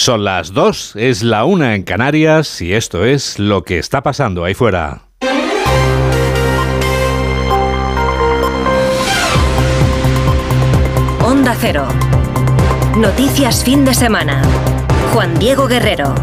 [0.00, 4.46] Son las dos, es la una en Canarias y esto es lo que está pasando
[4.46, 5.02] ahí fuera.
[11.22, 11.86] Onda Cero.
[12.96, 14.40] Noticias fin de semana.
[15.12, 16.14] Juan Diego Guerrero.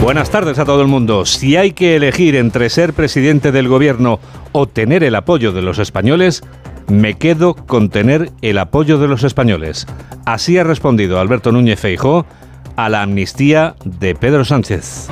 [0.00, 1.26] Buenas tardes a todo el mundo.
[1.26, 4.20] Si hay que elegir entre ser presidente del gobierno
[4.52, 6.44] o tener el apoyo de los españoles,
[6.86, 9.88] me quedo con tener el apoyo de los españoles.
[10.24, 12.26] Así ha respondido Alberto Núñez Feijó
[12.76, 15.08] a la amnistía de Pedro Sánchez.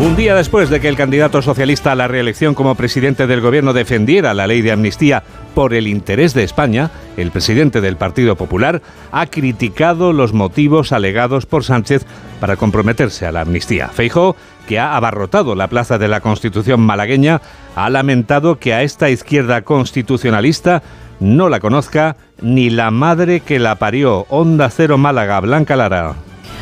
[0.00, 3.72] Un día después de que el candidato socialista a la reelección como presidente del gobierno
[3.72, 5.22] defendiera la ley de amnistía
[5.54, 8.82] por el interés de España, el presidente del Partido Popular
[9.12, 12.04] ha criticado los motivos alegados por Sánchez
[12.38, 13.88] para comprometerse a la amnistía.
[13.88, 14.36] Feijó,
[14.68, 17.40] que ha abarrotado la plaza de la Constitución malagueña,
[17.74, 20.82] ha lamentado que a esta izquierda constitucionalista
[21.20, 24.26] no la conozca ni la madre que la parió.
[24.28, 26.14] Onda Cero Málaga, Blanca Lara.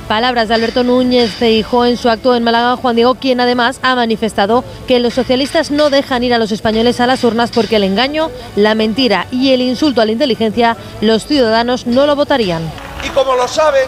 [0.09, 3.95] Palabras de Alberto Núñez Feijó en su acto en Málaga, Juan Diego, quien además ha
[3.95, 7.85] manifestado que los socialistas no dejan ir a los españoles a las urnas porque el
[7.85, 12.63] engaño, la mentira y el insulto a la inteligencia, los ciudadanos no lo votarían.
[13.07, 13.87] Y como lo saben,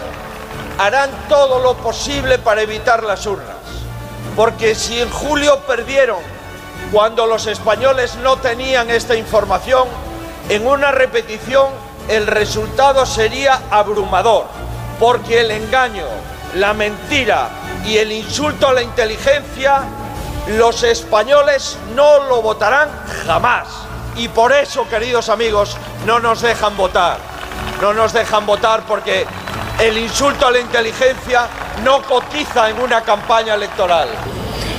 [0.79, 3.57] harán todo lo posible para evitar las urnas.
[4.35, 6.17] Porque si en julio perdieron
[6.91, 9.87] cuando los españoles no tenían esta información,
[10.49, 11.67] en una repetición
[12.07, 14.45] el resultado sería abrumador,
[14.99, 16.05] porque el engaño,
[16.55, 17.49] la mentira
[17.85, 19.81] y el insulto a la inteligencia,
[20.47, 22.89] los españoles no lo votarán
[23.25, 23.67] jamás.
[24.15, 27.17] Y por eso, queridos amigos, no nos dejan votar.
[27.81, 29.25] No nos dejan votar porque
[29.79, 31.47] el insulto a la inteligencia
[31.83, 34.07] no cotiza en una campaña electoral.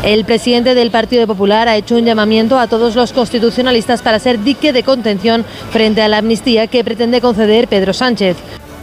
[0.02, 4.38] El presidente del Partido Popular ha hecho un llamamiento a todos los constitucionalistas para ser
[4.40, 8.36] dique de contención frente a la amnistía que pretende conceder Pedro Sánchez.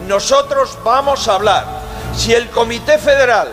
[0.08, 1.66] Nosotros vamos a hablar.
[2.16, 3.47] Si el Comité Federal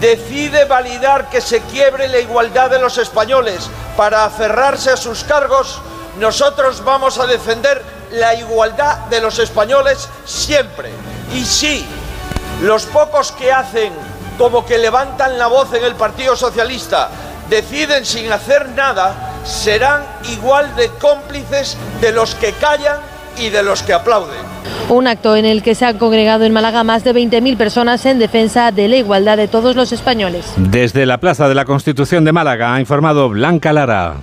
[0.00, 5.80] decide validar que se quiebre la igualdad de los españoles para aferrarse a sus cargos,
[6.18, 7.82] nosotros vamos a defender
[8.12, 10.90] la igualdad de los españoles siempre.
[11.34, 11.84] Y sí,
[12.62, 13.92] los pocos que hacen
[14.42, 17.08] como que levantan la voz en el Partido Socialista,
[17.48, 19.14] deciden sin hacer nada,
[19.44, 22.96] serán igual de cómplices de los que callan
[23.38, 24.40] y de los que aplauden.
[24.88, 28.18] Un acto en el que se han congregado en Málaga más de 20.000 personas en
[28.18, 30.44] defensa de la igualdad de todos los españoles.
[30.56, 34.16] Desde la Plaza de la Constitución de Málaga ha informado Blanca Lara.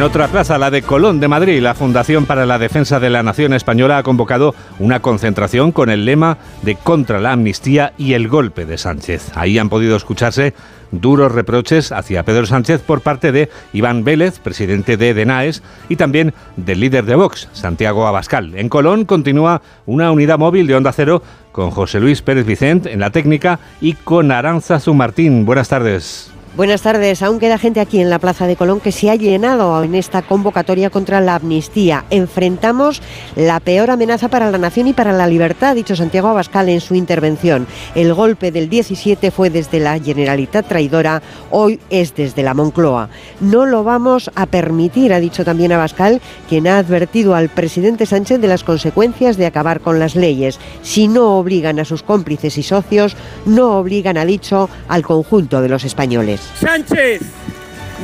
[0.00, 3.22] En otra plaza, la de Colón de Madrid, la Fundación para la Defensa de la
[3.22, 8.26] Nación Española ha convocado una concentración con el lema de contra la amnistía y el
[8.26, 9.30] golpe de Sánchez.
[9.34, 10.54] Ahí han podido escucharse
[10.90, 16.32] duros reproches hacia Pedro Sánchez por parte de Iván Vélez, presidente de DENAES, y también
[16.56, 18.54] del líder de Vox, Santiago Abascal.
[18.54, 21.22] En Colón continúa una unidad móvil de Onda Cero
[21.52, 25.44] con José Luis Pérez Vicente en la técnica y con Aranza Zumartín.
[25.44, 26.32] Buenas tardes.
[26.56, 27.22] Buenas tardes.
[27.22, 30.22] Aún queda gente aquí en la Plaza de Colón que se ha llenado en esta
[30.22, 32.04] convocatoria contra la amnistía.
[32.10, 33.00] Enfrentamos
[33.36, 36.80] la peor amenaza para la nación y para la libertad, ha dicho Santiago Abascal en
[36.80, 37.68] su intervención.
[37.94, 41.22] El golpe del 17 fue desde la Generalitat traidora,
[41.52, 43.10] hoy es desde la Moncloa.
[43.38, 48.40] No lo vamos a permitir, ha dicho también Abascal, quien ha advertido al presidente Sánchez
[48.40, 50.58] de las consecuencias de acabar con las leyes.
[50.82, 53.14] Si no obligan a sus cómplices y socios,
[53.46, 56.39] no obligan, ha dicho, al conjunto de los españoles.
[56.60, 57.22] Sánchez,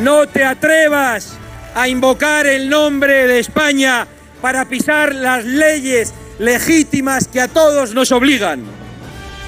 [0.02, 1.36] no te atrevas
[1.74, 4.06] a invocar el nombre de España
[4.40, 8.62] para pisar las leyes legítimas que a todos nos obligan.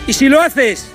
[0.07, 0.91] Y si lo haces,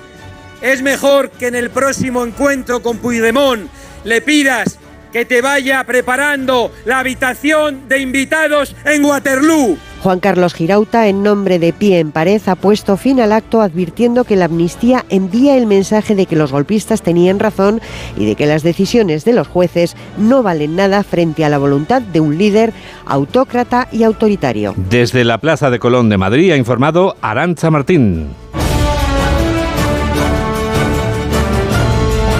[0.60, 3.68] es mejor que en el próximo encuentro con Puigdemont
[4.04, 4.78] le pidas
[5.12, 9.78] que te vaya preparando la habitación de invitados en Waterloo.
[10.04, 14.24] Juan Carlos Girauta, en nombre de Pie en Pared, ha puesto fin al acto advirtiendo
[14.24, 17.80] que la amnistía envía el mensaje de que los golpistas tenían razón
[18.14, 22.02] y de que las decisiones de los jueces no valen nada frente a la voluntad
[22.02, 22.74] de un líder
[23.06, 24.74] autócrata y autoritario.
[24.76, 28.26] Desde la Plaza de Colón de Madrid ha informado Arancha Martín.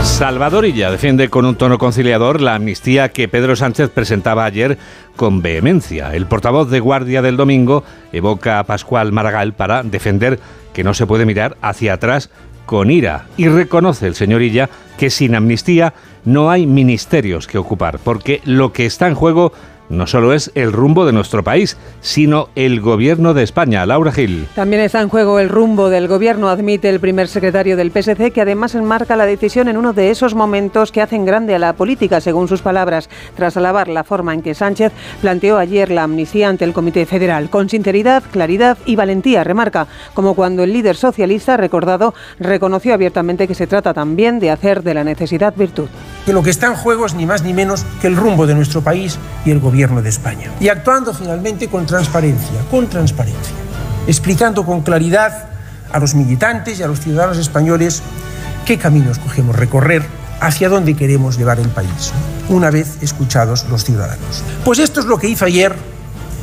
[0.04, 4.78] Salvador Illa defiende con un tono conciliador la amnistía que Pedro Sánchez presentaba ayer
[5.16, 6.14] con vehemencia.
[6.14, 10.38] El portavoz de Guardia del Domingo evoca a Pascual Maragall para defender
[10.72, 12.30] que no se puede mirar hacia atrás
[12.66, 17.98] con ira y reconoce el señor Illa que sin amnistía no hay ministerios que ocupar,
[17.98, 19.52] porque lo que está en juego
[19.88, 23.84] no solo es el rumbo de nuestro país, sino el gobierno de España.
[23.86, 24.46] Laura Gil.
[24.54, 28.40] También está en juego el rumbo del gobierno, admite el primer secretario del PSC, que
[28.40, 32.20] además enmarca la decisión en uno de esos momentos que hacen grande a la política,
[32.20, 36.64] según sus palabras, tras alabar la forma en que Sánchez planteó ayer la amnistía ante
[36.64, 42.14] el Comité Federal, con sinceridad, claridad y valentía, remarca, como cuando el líder socialista, recordado,
[42.38, 45.88] reconoció abiertamente que se trata también de hacer de la necesidad virtud.
[46.24, 48.54] Que lo que está en juego es ni más ni menos que el rumbo de
[48.54, 50.50] nuestro país y el gobierno de España.
[50.60, 53.54] Y actuando finalmente con transparencia, con transparencia,
[54.06, 55.48] explicando con claridad
[55.92, 58.02] a los militantes y a los ciudadanos españoles
[58.64, 60.02] qué camino escogemos recorrer,
[60.40, 62.12] hacia dónde queremos llevar el país,
[62.48, 64.42] una vez escuchados los ciudadanos.
[64.64, 65.74] Pues esto es lo que hizo ayer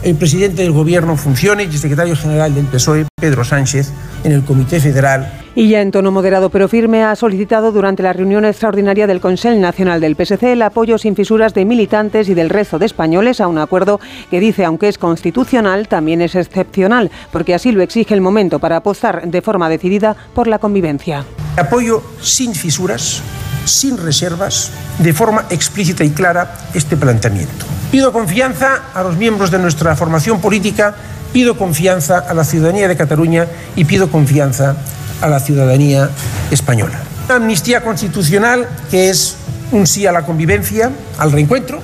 [0.03, 3.91] el presidente del Gobierno funciones y secretario general del PSOE, Pedro Sánchez,
[4.23, 8.13] en el Comité Federal y ya en tono moderado pero firme ha solicitado durante la
[8.13, 12.49] reunión extraordinaria del Consejo Nacional del PSC el apoyo sin fisuras de militantes y del
[12.49, 13.99] resto de españoles a un acuerdo
[14.29, 18.77] que dice, aunque es constitucional, también es excepcional, porque así lo exige el momento para
[18.77, 21.25] apostar de forma decidida por la convivencia.
[21.57, 23.21] Apoyo sin fisuras,
[23.65, 27.65] sin reservas, de forma explícita y clara este planteamiento.
[27.91, 30.95] Pido confianza a los miembros de nuestra formación política,
[31.33, 34.77] pido confianza a la ciudadanía de Cataluña y pido confianza
[35.21, 36.09] a la ciudadanía
[36.49, 36.99] española.
[37.25, 39.35] Una amnistía constitucional que es
[39.71, 41.81] un sí a la convivencia, al reencuentro,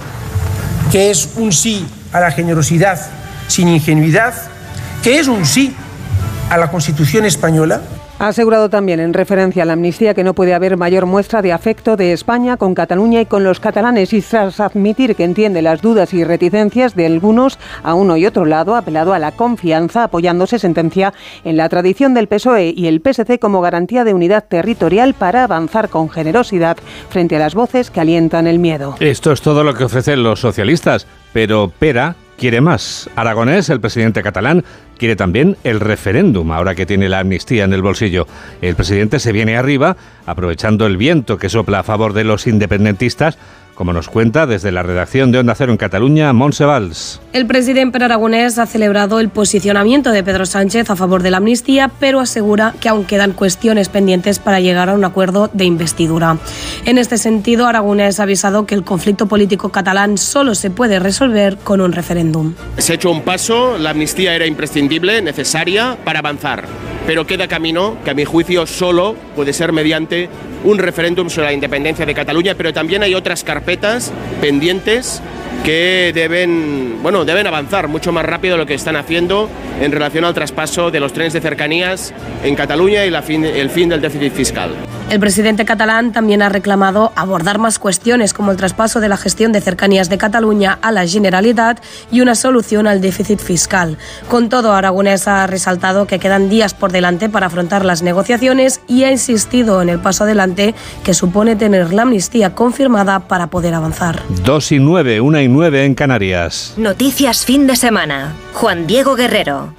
[0.92, 3.00] que es un sí a la generosidad
[3.48, 4.34] sin ingenuidad,
[5.04, 5.76] que es un sí
[6.50, 7.82] a la Constitución española,
[8.20, 11.54] ha asegurado también, en referencia a la amnistía, que no puede haber mayor muestra de
[11.54, 15.82] afecto de España con Cataluña y con los catalanes, y tras admitir que entiende las
[15.82, 20.04] dudas y reticencias de algunos a uno y otro lado, ha apelado a la confianza,
[20.04, 25.14] apoyándose, sentencia, en la tradición del PSOE y el PSC como garantía de unidad territorial
[25.14, 26.78] para avanzar con generosidad
[27.10, 28.96] frente a las voces que alientan el miedo.
[29.00, 33.10] Esto es todo lo que ofrecen los socialistas, pero Pera quiere más.
[33.16, 34.64] Aragonés, el presidente catalán,
[34.98, 38.28] quiere también el referéndum, ahora que tiene la amnistía en el bolsillo.
[38.62, 43.38] El presidente se viene arriba, aprovechando el viento que sopla a favor de los independentistas,
[43.78, 47.22] como nos cuenta desde la redacción de Onda Cero en Cataluña, Montse Valls.
[47.32, 51.92] El presidente Aragonés ha celebrado el posicionamiento de Pedro Sánchez a favor de la amnistía,
[52.00, 56.40] pero asegura que aún quedan cuestiones pendientes para llegar a un acuerdo de investidura.
[56.86, 61.58] En este sentido, Aragonés ha avisado que el conflicto político catalán solo se puede resolver
[61.58, 62.56] con un referéndum.
[62.80, 66.66] Se ha hecho un paso, la amnistía era imprescindible, necesaria para avanzar,
[67.06, 70.30] pero queda camino que a mi juicio solo puede ser mediante
[70.64, 73.67] un referéndum sobre la independencia de Cataluña, pero también hay otras carpetas
[74.42, 75.22] pendientes
[75.66, 79.50] que deben, bueno, deben avanzar mucho más rápido de lo que están haciendo
[79.82, 84.02] en relación al traspaso de los trenes de cercanías en Cataluña y el fin del
[84.02, 84.72] déficit fiscal.
[85.10, 89.54] El presidente catalán también ha reclamado abordar más cuestiones como el traspaso de la gestión
[89.54, 91.82] de cercanías de Cataluña a la Generalitat
[92.12, 93.98] y una solución al déficit fiscal.
[94.28, 99.06] Con todo, Aragonés ha resaltado que quedan días por delante para afrontar las negociaciones y
[99.06, 100.76] ha insistido en el paso adelante
[101.06, 104.22] que supone tener la amnistía confirmada para poder avanzar.
[104.44, 106.74] Dos y nueve, una y nueve en Canarias.
[106.76, 108.34] Noticias fin de semana.
[108.54, 109.74] Juan Diego Guerrero.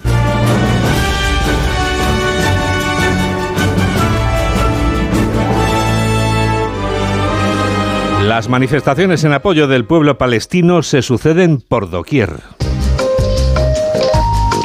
[8.29, 12.29] Las manifestaciones en apoyo del pueblo palestino se suceden por doquier.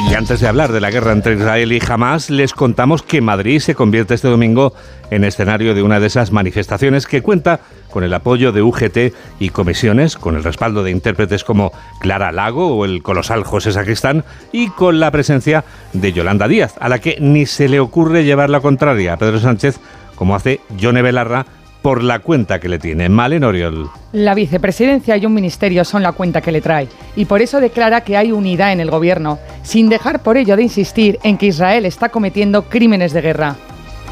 [0.06, 3.60] Y antes de hablar de la guerra entre Israel y Hamas, les contamos que Madrid
[3.60, 4.74] se convierte este domingo
[5.10, 9.48] en escenario de una de esas manifestaciones que cuenta con el apoyo de UGT y
[9.48, 14.68] comisiones, con el respaldo de intérpretes como Clara Lago o el colosal José Sacristán y
[14.68, 18.60] con la presencia de Yolanda Díaz, a la que ni se le ocurre llevar la
[18.60, 19.80] contraria a Pedro Sánchez
[20.16, 21.46] como hace Yone Belarra
[21.84, 23.10] por la cuenta que le tiene.
[23.10, 23.90] Malen Oriol.
[24.12, 28.00] La vicepresidencia y un ministerio son la cuenta que le trae y por eso declara
[28.00, 31.84] que hay unidad en el gobierno, sin dejar por ello de insistir en que Israel
[31.84, 33.56] está cometiendo crímenes de guerra.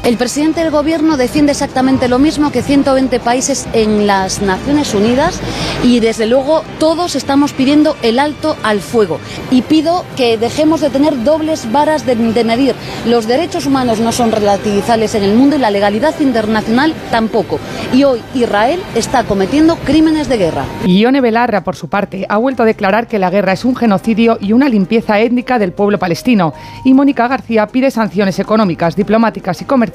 [0.03, 5.39] El presidente del gobierno defiende exactamente lo mismo que 120 países en las Naciones Unidas
[5.81, 9.21] y desde luego todos estamos pidiendo el alto al fuego.
[9.49, 12.75] Y pido que dejemos de tener dobles varas de, medir.
[13.05, 17.61] Los derechos humanos no son relativizables en el mundo y la legalidad internacional tampoco.
[17.93, 20.65] Y hoy Israel está cometiendo crímenes de guerra.
[20.85, 24.37] Ione Belarra, por su parte, ha vuelto a declarar que la guerra es un genocidio
[24.41, 26.53] y una limpieza étnica del pueblo palestino.
[26.83, 29.92] Y Mónica García pide sanciones económicas, diplomáticas y comerciales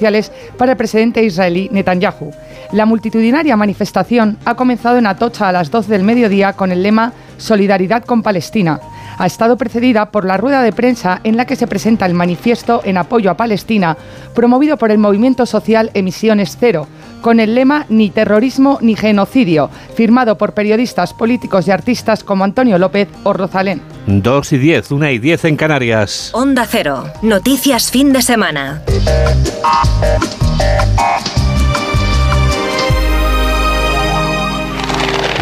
[0.56, 2.30] para el presidente israelí Netanyahu.
[2.72, 7.12] La multitudinaria manifestación ha comenzado en Atocha a las 12 del mediodía con el lema
[7.36, 8.80] Solidaridad con Palestina.
[9.18, 12.80] Ha estado precedida por la rueda de prensa en la que se presenta el manifiesto
[12.84, 13.96] en apoyo a Palestina,
[14.34, 16.86] promovido por el movimiento social Emisiones Cero,
[17.20, 22.78] con el lema Ni terrorismo ni genocidio, firmado por periodistas, políticos y artistas como Antonio
[22.78, 23.82] López o Rosalén.
[24.06, 26.30] 2 y 10, 1 y 10 en Canarias.
[26.32, 27.04] Onda Cero.
[27.22, 28.82] Noticias fin de semana.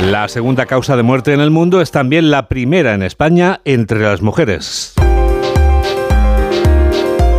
[0.03, 4.01] La segunda causa de muerte en el mundo es también la primera en España entre
[4.01, 4.95] las mujeres.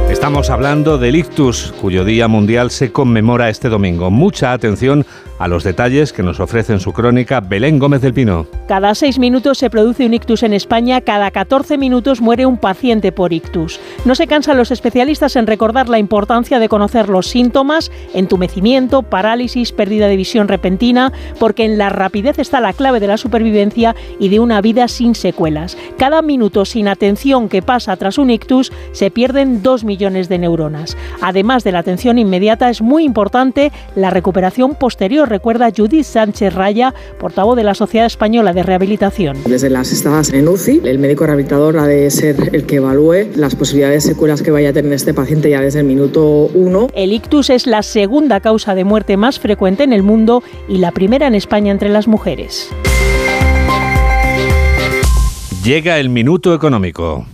[0.09, 4.09] Estamos hablando del ictus, cuyo Día Mundial se conmemora este domingo.
[4.09, 5.05] Mucha atención
[5.39, 8.47] a los detalles que nos ofrece en su crónica Belén Gómez del Pino.
[8.67, 13.11] Cada seis minutos se produce un ictus en España, cada 14 minutos muere un paciente
[13.11, 13.79] por ictus.
[14.05, 19.71] No se cansan los especialistas en recordar la importancia de conocer los síntomas, entumecimiento, parálisis,
[19.71, 24.29] pérdida de visión repentina, porque en la rapidez está la clave de la supervivencia y
[24.29, 25.77] de una vida sin secuelas.
[25.97, 30.97] Cada minuto sin atención que pasa tras un ictus se pierden dos millones de neuronas.
[31.21, 36.93] Además de la atención inmediata, es muy importante la recuperación posterior recuerda Judith Sánchez Raya,
[37.19, 39.37] portavoz de la Sociedad Española de Rehabilitación.
[39.45, 43.55] Desde las estadas en UCI, el médico rehabilitador ha de ser el que evalúe las
[43.55, 46.87] posibilidades de secuelas que vaya a tener este paciente ya desde el minuto uno.
[46.93, 50.91] El ictus es la segunda causa de muerte más frecuente en el mundo y la
[50.91, 52.69] primera en España entre las mujeres.
[55.63, 57.25] Llega el minuto económico.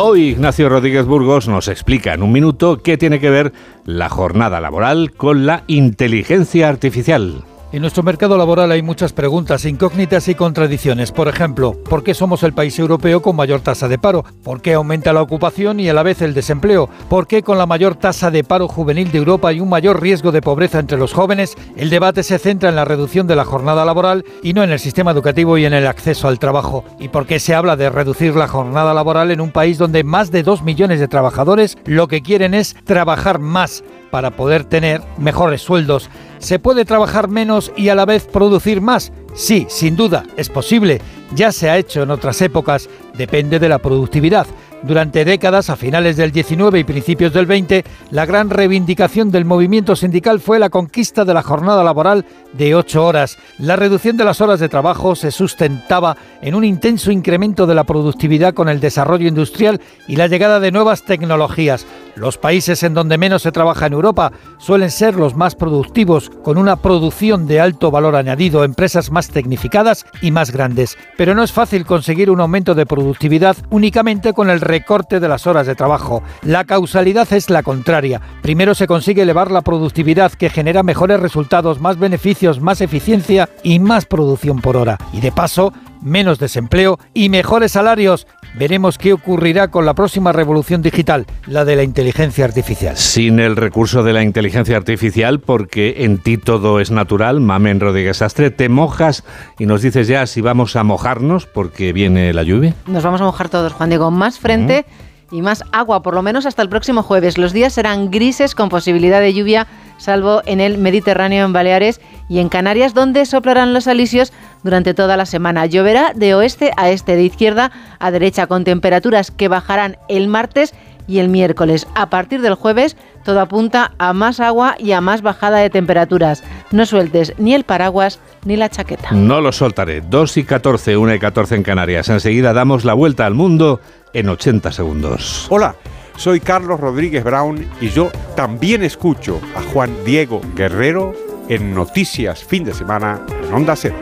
[0.00, 3.52] Hoy Ignacio Rodríguez Burgos nos explica en un minuto qué tiene que ver
[3.84, 7.42] la jornada laboral con la inteligencia artificial.
[7.70, 11.12] En nuestro mercado laboral hay muchas preguntas, incógnitas y contradicciones.
[11.12, 14.24] Por ejemplo, ¿por qué somos el país europeo con mayor tasa de paro?
[14.42, 16.88] ¿Por qué aumenta la ocupación y a la vez el desempleo?
[17.10, 20.32] ¿Por qué con la mayor tasa de paro juvenil de Europa y un mayor riesgo
[20.32, 23.84] de pobreza entre los jóvenes, el debate se centra en la reducción de la jornada
[23.84, 26.86] laboral y no en el sistema educativo y en el acceso al trabajo?
[26.98, 30.30] ¿Y por qué se habla de reducir la jornada laboral en un país donde más
[30.30, 33.84] de dos millones de trabajadores lo que quieren es trabajar más?
[34.10, 36.10] para poder tener mejores sueldos.
[36.38, 39.12] ¿Se puede trabajar menos y a la vez producir más?
[39.34, 41.00] Sí, sin duda, es posible.
[41.34, 44.46] Ya se ha hecho en otras épocas, depende de la productividad.
[44.82, 49.96] Durante décadas, a finales del 19 y principios del 20, la gran reivindicación del movimiento
[49.96, 53.38] sindical fue la conquista de la jornada laboral de 8 horas.
[53.58, 57.82] La reducción de las horas de trabajo se sustentaba en un intenso incremento de la
[57.82, 61.84] productividad con el desarrollo industrial y la llegada de nuevas tecnologías.
[62.18, 66.58] Los países en donde menos se trabaja en Europa suelen ser los más productivos, con
[66.58, 70.98] una producción de alto valor añadido, empresas más tecnificadas y más grandes.
[71.16, 75.46] Pero no es fácil conseguir un aumento de productividad únicamente con el recorte de las
[75.46, 76.22] horas de trabajo.
[76.42, 78.20] La causalidad es la contraria.
[78.42, 83.78] Primero se consigue elevar la productividad que genera mejores resultados, más beneficios, más eficiencia y
[83.78, 84.98] más producción por hora.
[85.12, 85.72] Y de paso,
[86.02, 88.26] menos desempleo y mejores salarios.
[88.54, 92.96] Veremos qué ocurrirá con la próxima revolución digital, la de la inteligencia artificial.
[92.96, 98.22] Sin el recurso de la inteligencia artificial, porque en ti todo es natural, Mamen Rodríguez
[98.22, 99.24] Astre, te mojas
[99.58, 102.74] y nos dices ya si vamos a mojarnos porque viene la lluvia.
[102.86, 104.10] Nos vamos a mojar todos, Juan Diego.
[104.10, 104.86] Más frente
[105.30, 107.38] y más agua, por lo menos hasta el próximo jueves.
[107.38, 109.66] Los días serán grises con posibilidad de lluvia,
[109.98, 114.32] salvo en el Mediterráneo, en Baleares y en Canarias, donde soplarán los alisios
[114.62, 115.66] durante toda la semana.
[115.66, 120.74] Lloverá de oeste a este, de izquierda a derecha, con temperaturas que bajarán el martes
[121.08, 121.88] y el miércoles.
[121.94, 126.44] A partir del jueves, todo apunta a más agua y a más bajada de temperaturas.
[126.70, 129.10] No sueltes ni el paraguas ni la chaqueta.
[129.12, 130.02] No lo soltaré.
[130.02, 132.08] 2 y 14, 1 y 14 en Canarias.
[132.10, 133.80] Enseguida damos la vuelta al mundo
[134.12, 135.46] en 80 segundos.
[135.50, 135.74] Hola.
[136.16, 141.14] Soy Carlos Rodríguez Brown y yo también escucho a Juan Diego Guerrero
[141.48, 143.94] en Noticias Fin de Semana en Onda Cero.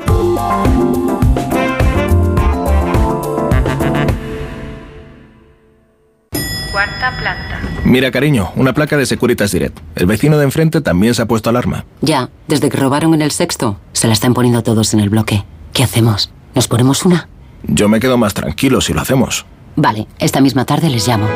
[6.73, 7.61] Cuarta planta.
[7.85, 9.79] Mira, cariño, una placa de Securitas Direct.
[9.95, 11.85] El vecino de enfrente también se ha puesto alarma.
[12.01, 15.45] Ya, desde que robaron en el sexto, se la están poniendo todos en el bloque.
[15.73, 16.33] ¿Qué hacemos?
[16.55, 17.29] ¿Nos ponemos una?
[17.63, 19.45] Yo me quedo más tranquilo si lo hacemos.
[19.77, 21.29] Vale, esta misma tarde les llamo.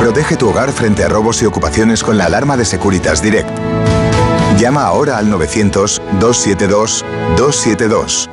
[0.00, 3.50] Protege tu hogar frente a robos y ocupaciones con la alarma de Securitas Direct.
[4.58, 8.28] Llama ahora al 900-272-272.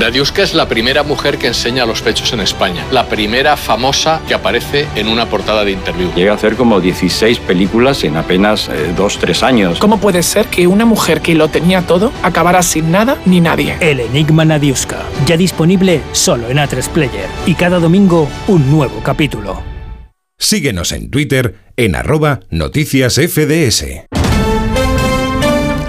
[0.00, 4.32] Nadiuska es la primera mujer que enseña los pechos en España, la primera famosa que
[4.32, 6.10] aparece en una portada de interview.
[6.14, 9.78] Llega a hacer como 16 películas en apenas 2-3 años.
[9.78, 13.76] ¿Cómo puede ser que una mujer que lo tenía todo acabara sin nada ni nadie?
[13.80, 19.62] El Enigma Nadiuska, ya disponible solo en A3 Player y cada domingo un nuevo capítulo.
[20.38, 23.84] Síguenos en Twitter en arroba noticias FDS.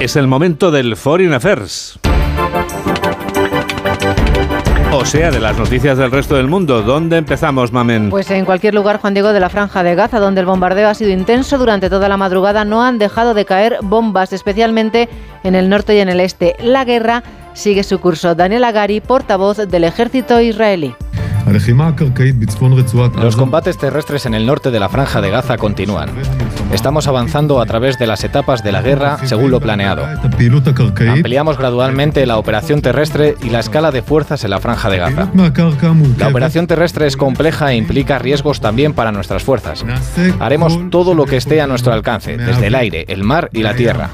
[0.01, 1.97] Es el momento del Foreign Affairs.
[4.93, 6.81] O sea, de las noticias del resto del mundo.
[6.81, 8.09] ¿Dónde empezamos, Mamen?
[8.09, 10.93] Pues en cualquier lugar, Juan Diego, de la franja de Gaza, donde el bombardeo ha
[10.93, 15.07] sido intenso durante toda la madrugada, no han dejado de caer bombas, especialmente
[15.45, 16.57] en el norte y en el este.
[16.61, 18.35] La guerra sigue su curso.
[18.35, 20.93] Daniel Agari, portavoz del ejército israelí.
[23.15, 26.09] Los combates terrestres en el norte de la franja de Gaza continúan.
[26.73, 30.05] Estamos avanzando a través de las etapas de la guerra según lo planeado.
[31.09, 35.27] Ampliamos gradualmente la operación terrestre y la escala de fuerzas en la franja de Gaza.
[36.17, 39.85] La operación terrestre es compleja e implica riesgos también para nuestras fuerzas.
[40.39, 43.75] Haremos todo lo que esté a nuestro alcance, desde el aire, el mar y la
[43.75, 44.09] tierra,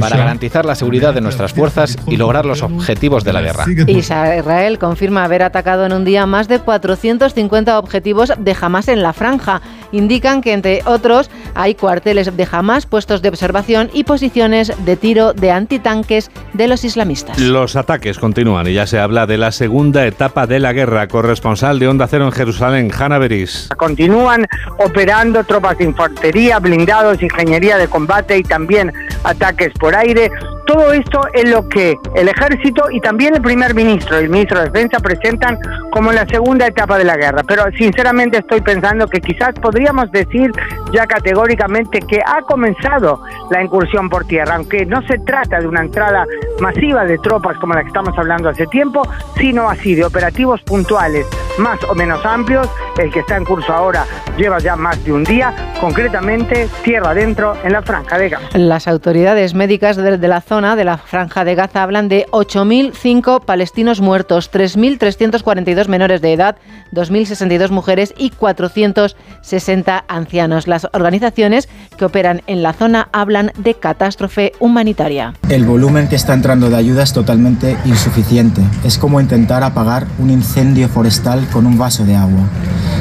[0.00, 3.64] para garantizar la seguridad de nuestras fuerzas y lograr los objetivos de la guerra.
[3.86, 9.12] Israel confirma haber atacado en un día más de 450 objetivos de Hamas en la
[9.12, 9.62] franja.
[9.92, 15.32] Indican que, entre otros, hay cuarteles de Hamas, puestos de observación y posiciones de tiro
[15.32, 17.38] de antitanques de los islamistas.
[17.38, 21.08] Los ataques continúan y ya se habla de la segunda etapa de la guerra.
[21.08, 23.68] Corresponsal de Onda Cero en Jerusalén, Hanna Beris.
[23.76, 24.46] Continúan
[24.78, 28.92] operando tropas de infantería, blindados, ingeniería de combate y también
[29.24, 30.30] ataques por aire.
[30.66, 34.58] Todo esto es lo que el ejército y también el primer ministro y el ministro
[34.58, 35.58] de Defensa presentan
[35.92, 37.42] como la segunda etapa de la guerra.
[37.46, 40.50] Pero sinceramente estoy pensando que quizás podríamos decir
[40.92, 45.82] ya categóricamente que ha comenzado la incursión por tierra, aunque no se trata de una
[45.82, 46.26] entrada
[46.60, 49.02] masiva de tropas como la que estamos hablando hace tiempo,
[49.36, 51.26] sino así de operativos puntuales
[51.58, 52.68] más o menos amplios.
[52.98, 54.04] El que está en curso ahora
[54.36, 58.58] lleva ya más de un día, concretamente tierra adentro en la franja de Gaza.
[58.58, 64.00] Las autoridades médicas de, la zona de la franja de Gaza hablan de 8.005 palestinos
[64.00, 66.56] muertos, 3.342 menores de edad,
[66.94, 70.66] 2.062 mujeres y 460 ancianos.
[70.66, 75.34] Las organizaciones que operan en la zona hablan de catástrofe humanitaria.
[75.50, 78.62] El volumen que está entrando de ayuda es totalmente insuficiente.
[78.82, 82.48] Es como intentar apagar un incendio forestal con un vaso de agua.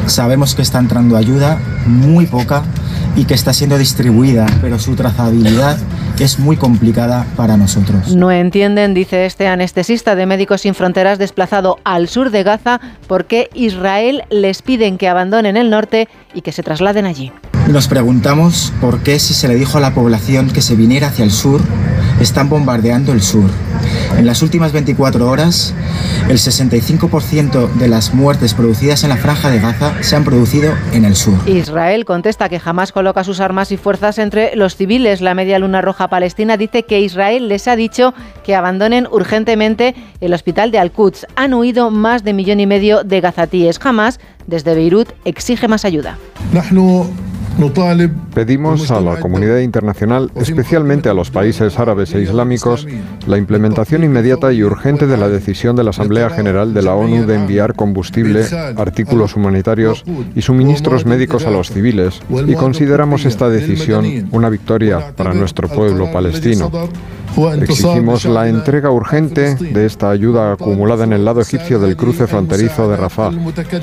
[0.08, 2.64] Sabemos que está entrando ayuda, muy poca,
[3.16, 5.78] y que está siendo distribuida, pero su trazabilidad
[6.20, 8.16] es muy complicada para nosotros.
[8.16, 13.26] No entienden, dice este anestesista de Médicos Sin Fronteras desplazado al sur de Gaza, por
[13.26, 17.32] qué Israel les piden que abandonen el norte y que se trasladen allí.
[17.68, 21.26] Nos preguntamos por qué si se le dijo a la población que se viniera hacia
[21.26, 21.62] el sur,
[22.20, 23.50] están bombardeando el sur.
[24.18, 25.74] En las últimas 24 horas,
[26.30, 31.06] el 65% de las muertes producidas en la franja de Gaza se han producido en
[31.06, 31.34] el sur.
[31.48, 35.22] Israel contesta que jamás coloca sus armas y fuerzas entre los civiles.
[35.22, 40.34] La Media Luna Roja Palestina dice que Israel les ha dicho que abandonen urgentemente el
[40.34, 41.26] hospital de Al-Quds.
[41.36, 43.80] Han huido más de millón y medio de gazatíes.
[43.80, 46.18] Jamás, desde Beirut, exige más ayuda.
[48.34, 52.86] Pedimos a la comunidad internacional, especialmente a los países árabes e islámicos,
[53.28, 57.26] la implementación inmediata y urgente de la decisión de la Asamblea General de la ONU
[57.26, 60.04] de enviar combustible, artículos humanitarios
[60.36, 66.12] y suministros médicos a los civiles, y consideramos esta decisión una victoria para nuestro pueblo
[66.12, 66.72] palestino.
[67.62, 72.90] Exigimos la entrega urgente de esta ayuda acumulada en el lado egipcio del cruce fronterizo
[72.90, 73.32] de Rafah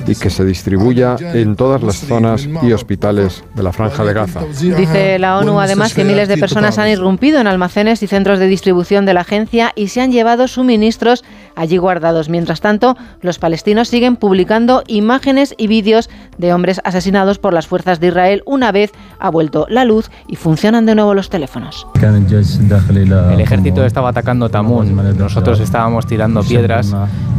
[0.07, 4.41] y que se distribuya en todas las zonas y hospitales de la franja de Gaza.
[4.61, 8.47] Dice la ONU además que miles de personas han irrumpido en almacenes y centros de
[8.47, 12.29] distribución de la agencia y se han llevado suministros allí guardados.
[12.29, 18.01] Mientras tanto, los palestinos siguen publicando imágenes y vídeos de hombres asesinados por las fuerzas
[18.01, 21.87] de Israel una vez ha vuelto la luz y funcionan de nuevo los teléfonos.
[22.01, 26.95] El ejército estaba atacando Tamun, nosotros estábamos tirando piedras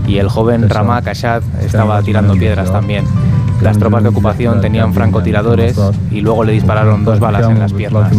[0.08, 3.06] y el joven Ramak Ashad estaba tirando piedras también.
[3.63, 5.80] Las tropas de ocupación tenían francotiradores
[6.12, 8.12] y luego le dispararon dos balas en las piernas.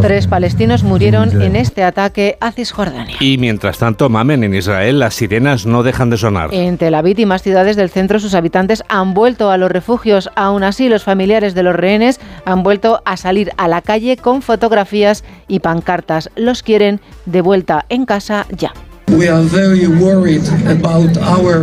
[0.00, 3.16] Tres palestinos murieron en este ataque a Cisjordania.
[3.20, 6.54] Y mientras tanto, mamen, en Israel las sirenas no dejan de sonar.
[6.54, 10.30] En Tel Aviv y más ciudades del centro sus habitantes han vuelto a los refugios.
[10.36, 14.40] Aún así, los familiares de los rehenes han vuelto a salir a la calle con
[14.40, 16.30] fotografías y pancartas.
[16.34, 18.72] Los quieren de vuelta en casa ya.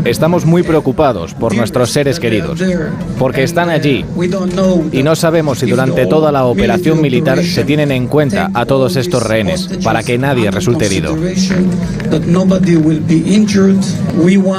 [0.06, 2.62] Estamos muy preocupados por nuestros seres queridos,
[3.18, 4.06] porque están allí
[4.92, 8.96] y no sabemos si durante toda la operación militar se tienen en cuenta a todos
[8.96, 11.16] estos rehenes para que nadie resulte herido.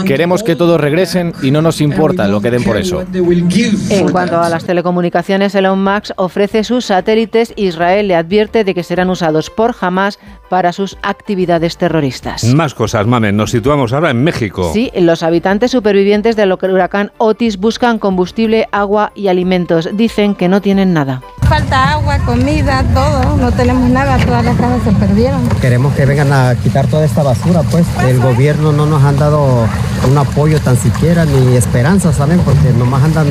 [0.04, 3.04] Queremos que todos regresen y no nos importa lo que den por eso.
[3.12, 7.52] En cuanto a las telecomunicaciones, Elon Musk ofrece sus satélites.
[7.56, 12.44] Israel le advierte de que serán usados por Hamas para sus actividades terroristas.
[12.44, 13.36] Más cosas, Mamen.
[13.36, 14.70] Nos situamos ahora en México.
[14.72, 19.88] Sí, los habitantes supervivientes del huracán Otis buscan combustible, agua y alimentos.
[19.92, 21.22] Dicen que no tienen nada.
[21.48, 23.36] Falta agua, comida, todo.
[23.36, 25.48] No tenemos nada, todas las casas se perdieron.
[25.60, 27.86] Queremos que vengan a quitar toda esta basura, pues.
[28.06, 29.68] El gobierno no nos han dado
[30.08, 32.40] un apoyo tan siquiera, ni esperanza, ¿saben?
[32.40, 33.26] Porque nomás andan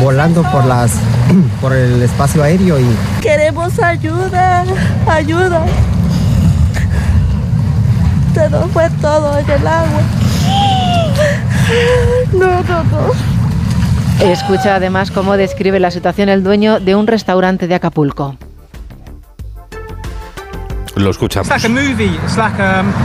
[0.00, 0.92] volando por, las,
[1.60, 2.86] por el espacio aéreo y...
[3.20, 4.64] Queremos ayuda,
[5.06, 5.64] ayuda.
[8.34, 10.00] Se nos fue todo en el agua.
[12.32, 13.40] No, no, no.
[14.20, 18.36] Escucha además cómo describe la situación el dueño de un restaurante de Acapulco.
[20.96, 21.48] Lo escuchamos.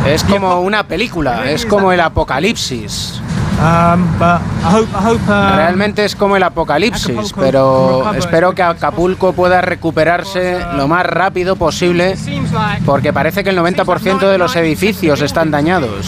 [0.06, 3.22] Es como una película, es como el apocalipsis.
[5.56, 12.16] Realmente es como el apocalipsis, pero espero que Acapulco pueda recuperarse lo más rápido posible
[12.86, 16.08] porque parece que el 90% de los edificios están dañados.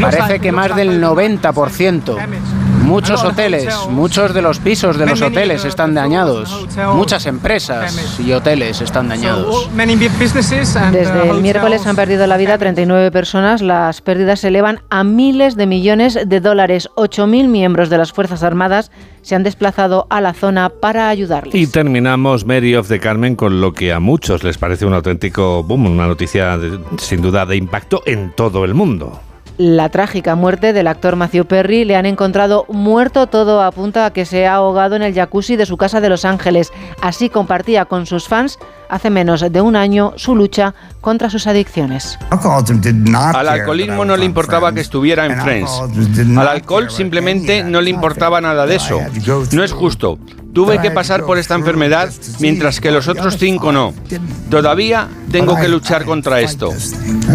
[0.00, 2.16] Parece que más del 90%.
[2.86, 6.66] Muchos hoteles, muchos de los pisos de los hoteles están dañados.
[6.94, 9.68] Muchas empresas y hoteles están dañados.
[10.92, 13.60] Desde el miércoles han perdido la vida 39 personas.
[13.62, 16.88] Las pérdidas se elevan a miles de millones de dólares.
[16.96, 18.90] 8.000 miembros de las Fuerzas Armadas
[19.22, 21.54] se han desplazado a la zona para ayudarles.
[21.54, 25.64] Y terminamos Mary of the Carmen con lo que a muchos les parece un auténtico
[25.64, 29.20] boom, una noticia de- sin duda de impacto en todo el mundo.
[29.58, 33.26] La trágica muerte del actor Matthew Perry le han encontrado muerto.
[33.26, 36.26] Todo apunta a que se ha ahogado en el jacuzzi de su casa de Los
[36.26, 36.74] Ángeles.
[37.00, 42.18] Así compartía con sus fans hace menos de un año su lucha contra sus adicciones.
[42.30, 45.70] Al alcoholismo no le importaba que estuviera en Friends.
[46.36, 49.00] Al alcohol simplemente no le importaba nada de eso.
[49.52, 50.18] No es justo.
[50.52, 52.08] Tuve que pasar por esta enfermedad
[52.40, 53.92] mientras que los otros cinco no.
[54.48, 56.72] Todavía tengo que luchar contra esto.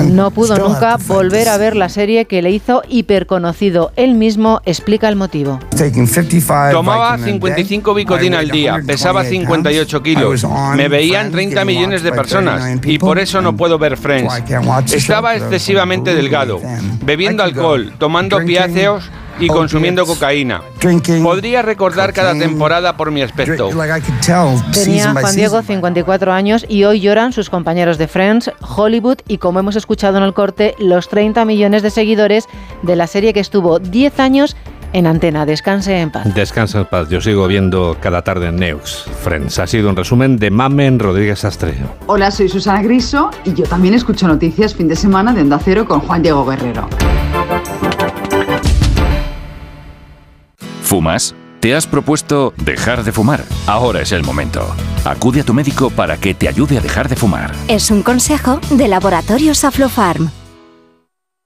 [0.07, 3.91] No pudo nunca volver a ver la serie que le hizo hiperconocido.
[3.95, 5.59] Él mismo explica el motivo.
[6.71, 12.99] Tomaba 55 bicodina al día, pesaba 58 kilos, me veían 30 millones de personas y
[12.99, 14.33] por eso no puedo ver Friends.
[14.93, 16.59] Estaba excesivamente delgado,
[17.03, 20.61] bebiendo alcohol, tomando piáceos y consumiendo cocaína.
[21.23, 23.69] Podría recordar cada temporada por mi aspecto.
[24.73, 29.59] Tenía Juan Diego 54 años y hoy lloran sus compañeros de Friends, Hollywood y como
[29.59, 32.47] hemos escuchado en el corte, los 30 millones de seguidores
[32.83, 34.55] de la serie que estuvo 10 años
[34.93, 35.45] en antena.
[35.45, 36.33] Descanse en paz.
[36.33, 37.09] Descansa en paz.
[37.09, 39.05] Yo sigo viendo cada tarde en News.
[39.23, 39.59] Friends.
[39.59, 41.95] Ha sido un resumen de Mamen Rodríguez Astreo.
[42.07, 45.85] Hola, soy Susana Griso y yo también escucho noticias fin de semana de Onda Cero
[45.85, 46.87] con Juan Diego Guerrero.
[50.81, 51.35] ¿Fumas?
[51.61, 53.43] ¿Te has propuesto dejar de fumar?
[53.67, 54.65] Ahora es el momento.
[55.05, 57.51] Acude a tu médico para que te ayude a dejar de fumar.
[57.67, 60.31] Es un consejo de Laboratorios Aflofarm.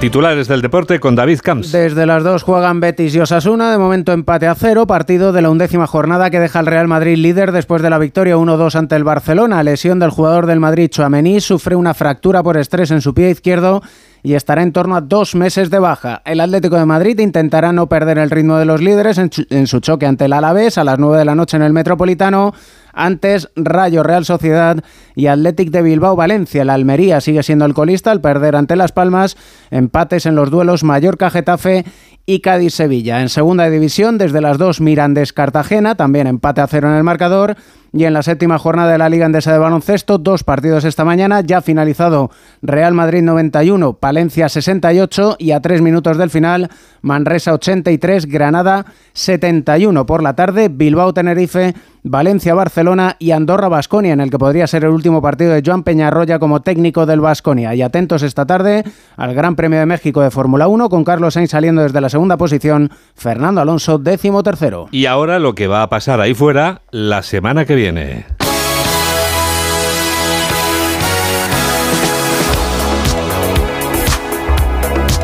[0.00, 1.72] Titulares del deporte con David Camps.
[1.72, 5.48] Desde las dos juegan Betis y Osasuna, de momento empate a cero, partido de la
[5.48, 9.04] undécima jornada que deja al Real Madrid líder después de la victoria 1-2 ante el
[9.04, 9.62] Barcelona.
[9.62, 13.82] Lesión del jugador del Madrid, Chouameni, sufre una fractura por estrés en su pie izquierdo
[14.22, 16.20] y estará en torno a dos meses de baja.
[16.26, 19.80] El Atlético de Madrid intentará no perder el ritmo de los líderes en, en su
[19.80, 22.52] choque ante el Alavés a las 9 de la noche en el Metropolitano.
[22.96, 24.82] Antes, Rayo Real Sociedad
[25.14, 26.64] y Athletic de Bilbao Valencia.
[26.64, 29.36] La Almería sigue siendo el colista al perder ante Las Palmas.
[29.70, 31.84] Empates en los duelos Mallorca Getafe
[32.24, 33.20] y Cádiz Sevilla.
[33.20, 37.56] En segunda división, desde las dos Mirandes Cartagena, también empate a cero en el marcador.
[37.96, 41.40] Y en la séptima jornada de la Liga Endesa de Baloncesto, dos partidos esta mañana,
[41.40, 42.30] ya finalizado
[42.60, 46.68] Real Madrid 91, Palencia 68 y a tres minutos del final,
[47.00, 54.20] Manresa 83, Granada 71 por la tarde, Bilbao Tenerife, Valencia Barcelona y Andorra Basconia, en
[54.20, 57.74] el que podría ser el último partido de Joan Peñarroya como técnico del Basconia.
[57.74, 58.84] Y atentos esta tarde
[59.16, 62.36] al Gran Premio de México de Fórmula 1, con Carlos Sainz saliendo desde la segunda
[62.36, 64.86] posición, Fernando Alonso décimo tercero.
[64.92, 67.85] Y ahora lo que va a pasar ahí fuera la semana que viene.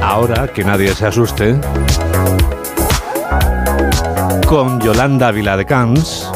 [0.01, 1.57] Ahora que nadie se asuste,
[4.47, 6.31] con Yolanda Viladecans,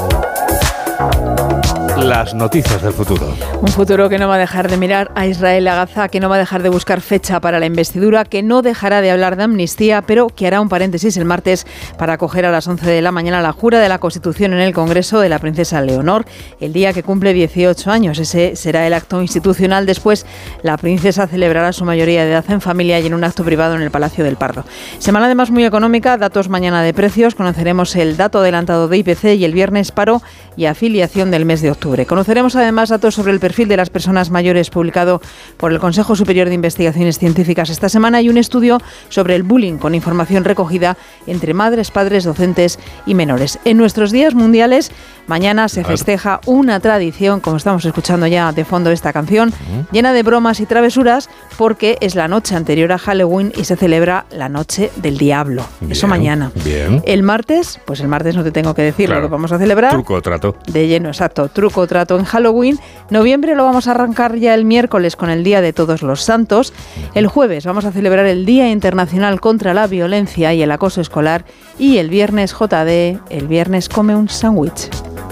[1.96, 3.34] las noticias del futuro.
[3.60, 6.28] Un futuro que no va a dejar de mirar a Israel a Gaza, que no
[6.28, 9.44] va a dejar de buscar fecha para la investidura, que no dejará de hablar de
[9.44, 11.66] amnistía, pero que hará un paréntesis el martes
[11.98, 14.74] para acoger a las 11 de la mañana la jura de la Constitución en el
[14.74, 16.26] Congreso de la princesa Leonor,
[16.60, 18.18] el día que cumple 18 años.
[18.18, 19.86] Ese será el acto institucional.
[19.86, 20.26] Después,
[20.62, 23.82] la princesa celebrará su mayoría de edad en familia y en un acto privado en
[23.82, 24.64] el Palacio del Pardo.
[24.98, 29.44] Semana además muy económica, datos mañana de precios, conoceremos el dato adelantado de IPC y
[29.44, 30.20] el viernes paro
[30.56, 31.86] y afiliación del mes de octubre.
[32.04, 35.22] Conoceremos además datos sobre el perfil de las personas mayores publicado
[35.56, 39.78] por el Consejo Superior de Investigaciones Científicas esta semana y un estudio sobre el bullying
[39.78, 43.58] con información recogida entre madres, padres, docentes y menores.
[43.64, 44.90] En nuestros días mundiales,
[45.26, 49.52] mañana se festeja una tradición, como estamos escuchando ya de fondo esta canción,
[49.92, 54.26] llena de bromas y travesuras porque es la noche anterior a Halloween y se celebra
[54.30, 55.64] la noche del diablo.
[55.88, 56.50] Eso mañana.
[56.64, 57.02] Bien.
[57.06, 59.92] El martes, pues el martes no te tengo que decir lo que vamos a celebrar.
[59.92, 60.56] Truco trato.
[60.66, 61.48] De lleno, exacto.
[61.48, 62.78] Truco trato en Halloween.
[63.10, 66.72] Noviembre lo vamos a arrancar ya el miércoles con el Día de Todos los Santos.
[67.14, 71.44] El jueves vamos a celebrar el Día Internacional contra la Violencia y el Acoso Escolar.
[71.78, 74.88] Y el viernes JD, el viernes come un sándwich.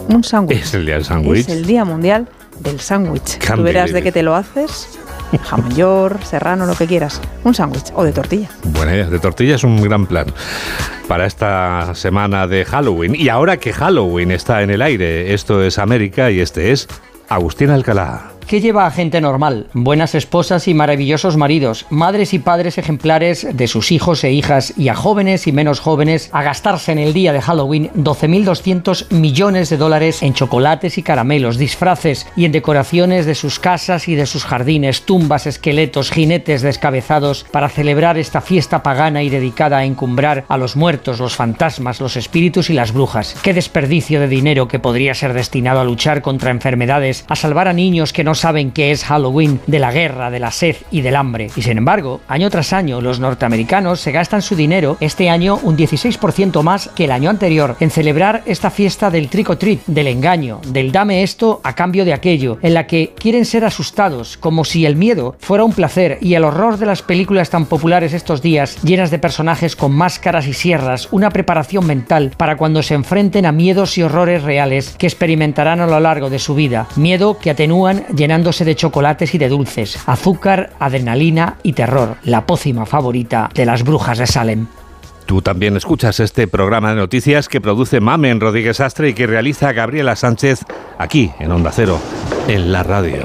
[0.08, 0.58] Un sándwich.
[0.58, 1.40] Es el día del sándwich.
[1.40, 2.28] Es el Día Mundial
[2.60, 3.38] del Sándwich.
[3.38, 4.98] Tú verás de de qué te lo haces.
[5.42, 7.20] Jamón york, serrano, lo que quieras.
[7.42, 8.50] Un sándwich o de tortilla.
[8.64, 9.06] Buena idea.
[9.06, 10.26] De tortilla es un gran plan
[11.08, 13.14] para esta semana de Halloween.
[13.14, 16.88] Y ahora que Halloween está en el aire, esto es América y este es
[17.28, 18.33] Agustín Alcalá.
[18.46, 19.68] ¿Qué lleva a gente normal?
[19.72, 24.88] Buenas esposas y maravillosos maridos, madres y padres ejemplares de sus hijos e hijas y
[24.88, 29.78] a jóvenes y menos jóvenes a gastarse en el día de Halloween 12.200 millones de
[29.78, 34.44] dólares en chocolates y caramelos, disfraces y en decoraciones de sus casas y de sus
[34.44, 40.58] jardines, tumbas, esqueletos, jinetes descabezados para celebrar esta fiesta pagana y dedicada a encumbrar a
[40.58, 43.36] los muertos, los fantasmas, los espíritus y las brujas.
[43.42, 47.72] Qué desperdicio de dinero que podría ser destinado a luchar contra enfermedades, a salvar a
[47.72, 51.16] niños que no saben qué es Halloween, de la guerra, de la sed y del
[51.16, 51.50] hambre.
[51.56, 55.76] Y sin embargo, año tras año, los norteamericanos se gastan su dinero, este año un
[55.76, 60.60] 16% más que el año anterior, en celebrar esta fiesta del trick or del engaño,
[60.66, 64.84] del dame esto a cambio de aquello, en la que quieren ser asustados, como si
[64.84, 68.76] el miedo fuera un placer y el horror de las películas tan populares estos días,
[68.82, 73.52] llenas de personajes con máscaras y sierras, una preparación mental para cuando se enfrenten a
[73.52, 76.88] miedos y horrores reales que experimentarán a lo largo de su vida.
[76.96, 82.86] Miedo que atenúan llenándose de chocolates y de dulces, azúcar, adrenalina y terror, la pócima
[82.86, 84.66] favorita de las brujas de Salem.
[85.26, 89.72] Tú también escuchas este programa de noticias que produce Mamen Rodríguez Astre y que realiza
[89.72, 90.60] Gabriela Sánchez
[90.96, 91.98] aquí en Onda Cero,
[92.48, 93.24] en la radio.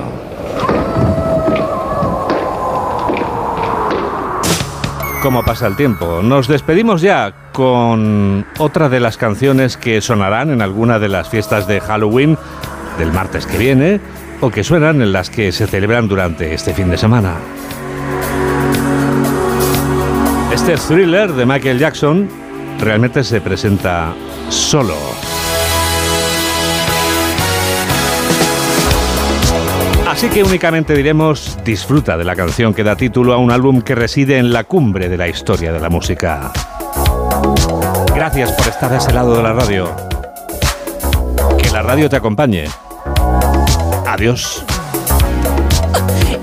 [5.24, 6.22] ¿Cómo pasa el tiempo?
[6.22, 11.68] Nos despedimos ya con otra de las canciones que sonarán en alguna de las fiestas
[11.68, 12.38] de Halloween
[12.98, 14.02] del martes que viene
[14.42, 17.36] o que suenan en las que se celebran durante este fin de semana.
[20.54, 22.28] Este thriller de Michael Jackson
[22.80, 24.14] realmente se presenta
[24.50, 24.96] solo.
[30.10, 33.96] Así que únicamente diremos disfruta de la canción que da título a un álbum que
[33.96, 36.52] reside en la cumbre de la historia de la música.
[38.16, 39.96] Gracias por estar a ese lado de la radio.
[41.58, 42.66] Que la radio te acompañe.
[44.10, 44.66] Adiós.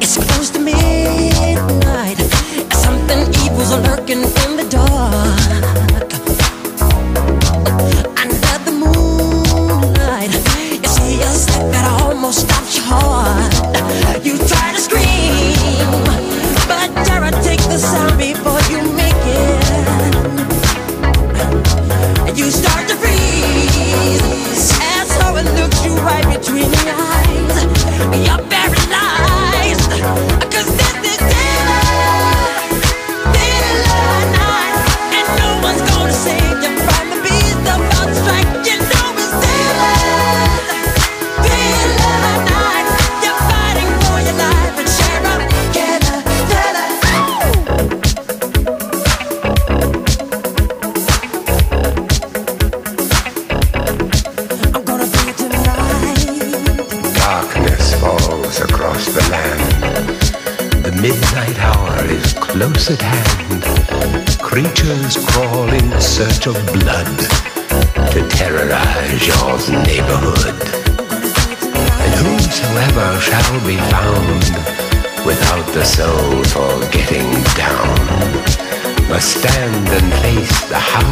[0.01, 2.17] It's close to midnight.
[2.71, 4.23] Something evil's lurking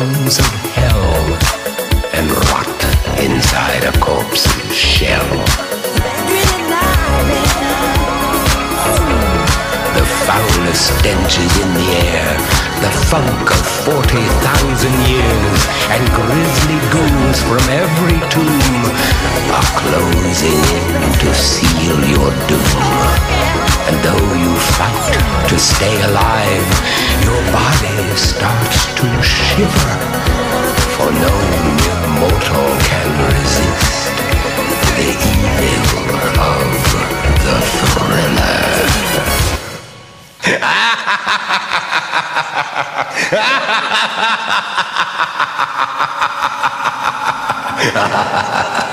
[0.05, 1.25] of hell
[2.13, 2.81] and rot
[3.25, 5.31] inside a corpse's shell.
[9.97, 12.37] The foulest stenches in the air,
[12.85, 18.85] the funk of 40,000 years, and grisly ghouls from every tomb
[19.57, 23.64] are closing in to seal your doom.
[23.87, 25.13] And though you fight
[25.49, 26.69] to stay alive,
[27.23, 29.95] your body starts to shiver,
[30.97, 31.33] for no
[31.79, 34.13] mere mortal can resist
[34.97, 36.69] the evil of
[37.45, 38.65] the thriller.